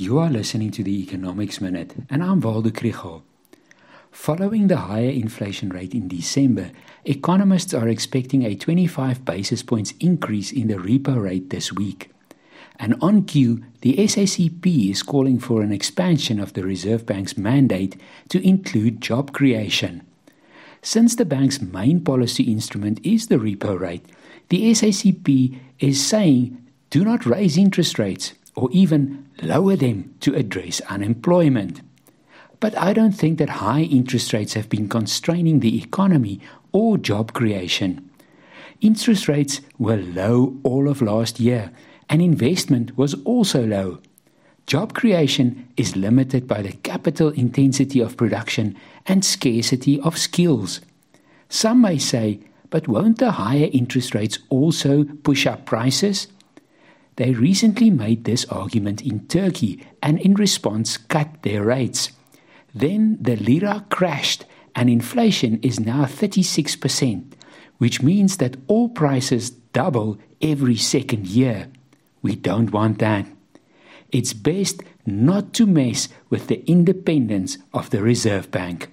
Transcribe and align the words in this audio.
You 0.00 0.18
are 0.20 0.30
listening 0.30 0.70
to 0.70 0.84
the 0.84 1.02
Economics 1.02 1.60
Minute, 1.60 1.96
and 2.08 2.22
I'm 2.22 2.40
Waldo 2.40 2.70
Krugell. 2.70 3.22
Following 4.12 4.68
the 4.68 4.76
higher 4.76 5.10
inflation 5.10 5.70
rate 5.70 5.92
in 5.92 6.06
December, 6.06 6.70
economists 7.04 7.74
are 7.74 7.88
expecting 7.88 8.44
a 8.44 8.54
25 8.54 9.24
basis 9.24 9.64
points 9.64 9.94
increase 9.98 10.52
in 10.52 10.68
the 10.68 10.76
repo 10.76 11.20
rate 11.20 11.50
this 11.50 11.72
week. 11.72 12.12
And 12.78 12.94
on 13.00 13.24
cue, 13.24 13.64
the 13.80 13.96
SACP 13.96 14.88
is 14.88 15.02
calling 15.02 15.40
for 15.40 15.62
an 15.62 15.72
expansion 15.72 16.38
of 16.38 16.52
the 16.52 16.62
Reserve 16.62 17.04
Bank's 17.04 17.36
mandate 17.36 18.00
to 18.28 18.40
include 18.46 19.00
job 19.00 19.32
creation. 19.32 20.06
Since 20.80 21.16
the 21.16 21.24
bank's 21.24 21.60
main 21.60 22.04
policy 22.04 22.44
instrument 22.44 23.04
is 23.04 23.26
the 23.26 23.38
repo 23.38 23.76
rate, 23.76 24.06
the 24.48 24.70
SACP 24.70 25.58
is 25.80 26.06
saying 26.06 26.64
do 26.90 27.04
not 27.04 27.26
raise 27.26 27.58
interest 27.58 27.98
rates 27.98 28.34
or 28.58 28.68
even 28.72 29.24
lower 29.40 29.76
them 29.76 30.12
to 30.18 30.34
address 30.34 30.80
unemployment. 30.88 31.80
But 32.58 32.76
I 32.76 32.92
don't 32.92 33.12
think 33.12 33.38
that 33.38 33.60
high 33.62 33.82
interest 33.82 34.32
rates 34.32 34.54
have 34.54 34.68
been 34.68 34.88
constraining 34.88 35.60
the 35.60 35.80
economy 35.80 36.40
or 36.72 36.98
job 36.98 37.32
creation. 37.32 38.10
Interest 38.80 39.28
rates 39.28 39.60
were 39.78 39.96
low 39.96 40.56
all 40.64 40.88
of 40.88 41.00
last 41.00 41.38
year, 41.38 41.70
and 42.10 42.20
investment 42.20 42.98
was 42.98 43.14
also 43.22 43.64
low. 43.64 44.00
Job 44.66 44.92
creation 44.92 45.68
is 45.76 45.94
limited 45.94 46.48
by 46.48 46.60
the 46.62 46.72
capital 46.72 47.28
intensity 47.28 48.00
of 48.00 48.16
production 48.16 48.76
and 49.06 49.24
scarcity 49.24 50.00
of 50.00 50.18
skills. 50.18 50.80
Some 51.48 51.80
may 51.80 51.98
say, 51.98 52.40
but 52.70 52.88
won't 52.88 53.18
the 53.18 53.30
higher 53.32 53.68
interest 53.72 54.16
rates 54.16 54.40
also 54.50 55.04
push 55.22 55.46
up 55.46 55.64
prices? 55.64 56.26
They 57.18 57.32
recently 57.32 57.90
made 57.90 58.22
this 58.22 58.44
argument 58.44 59.02
in 59.02 59.26
Turkey 59.26 59.84
and 60.00 60.20
in 60.20 60.34
response 60.34 60.96
cut 60.96 61.42
their 61.42 61.64
rates. 61.64 62.12
Then 62.72 63.18
the 63.20 63.34
lira 63.34 63.84
crashed 63.90 64.44
and 64.76 64.88
inflation 64.88 65.58
is 65.60 65.80
now 65.80 66.04
36%, 66.04 67.32
which 67.78 68.02
means 68.02 68.36
that 68.36 68.56
all 68.68 68.88
prices 68.88 69.50
double 69.50 70.16
every 70.40 70.76
second 70.76 71.26
year. 71.26 71.66
We 72.22 72.36
don't 72.36 72.70
want 72.70 73.00
that. 73.00 73.26
It's 74.12 74.32
best 74.32 74.84
not 75.04 75.52
to 75.54 75.66
mess 75.66 76.08
with 76.30 76.46
the 76.46 76.64
independence 76.70 77.58
of 77.74 77.90
the 77.90 78.00
Reserve 78.00 78.52
Bank. 78.52 78.92